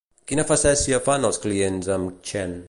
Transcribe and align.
Quina 0.29 0.45
facècia 0.51 1.01
fan 1.09 1.29
els 1.31 1.39
clients 1.45 1.91
amb 1.99 2.25
Chen? 2.31 2.59